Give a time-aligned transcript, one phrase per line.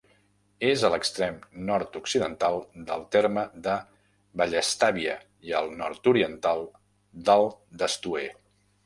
[0.67, 1.35] És a l'extrem
[1.67, 2.57] nord-occidental
[2.87, 3.75] del terme de
[4.43, 5.19] Vallestàvia
[5.51, 6.65] i al nord-oriental
[7.29, 7.47] del
[7.83, 8.27] d'Estoer.